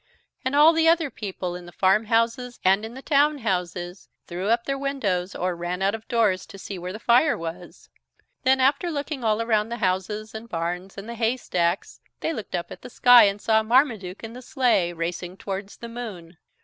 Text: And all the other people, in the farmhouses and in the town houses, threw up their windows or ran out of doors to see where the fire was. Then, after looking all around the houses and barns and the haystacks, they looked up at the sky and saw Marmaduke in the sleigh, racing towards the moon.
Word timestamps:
And 0.43 0.55
all 0.55 0.73
the 0.73 0.87
other 0.87 1.11
people, 1.11 1.55
in 1.55 1.67
the 1.67 1.71
farmhouses 1.71 2.59
and 2.65 2.83
in 2.83 2.95
the 2.95 3.03
town 3.03 3.37
houses, 3.37 4.09
threw 4.25 4.49
up 4.49 4.63
their 4.65 4.75
windows 4.79 5.35
or 5.35 5.55
ran 5.55 5.83
out 5.83 5.93
of 5.93 6.07
doors 6.07 6.47
to 6.47 6.57
see 6.57 6.79
where 6.79 6.91
the 6.91 6.97
fire 6.97 7.37
was. 7.37 7.87
Then, 8.41 8.59
after 8.59 8.89
looking 8.89 9.23
all 9.23 9.43
around 9.43 9.69
the 9.69 9.77
houses 9.77 10.33
and 10.33 10.49
barns 10.49 10.97
and 10.97 11.07
the 11.07 11.13
haystacks, 11.13 12.01
they 12.21 12.33
looked 12.33 12.55
up 12.55 12.71
at 12.71 12.81
the 12.81 12.89
sky 12.89 13.25
and 13.25 13.39
saw 13.39 13.61
Marmaduke 13.61 14.23
in 14.23 14.33
the 14.33 14.41
sleigh, 14.41 14.91
racing 14.91 15.37
towards 15.37 15.77
the 15.77 15.87
moon. 15.87 16.39